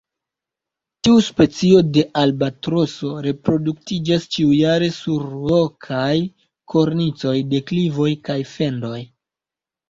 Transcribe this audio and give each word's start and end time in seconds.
Tiu 1.07 1.17
specio 1.25 1.81
de 1.97 2.03
albatroso 2.21 3.11
reproduktiĝas 3.25 4.25
ĉiujare 4.37 4.87
sur 4.95 5.27
rokaj 5.51 6.15
kornicoj, 6.75 7.35
deklivoj, 7.53 8.09
kaj 8.31 8.39
fendoj. 8.55 8.97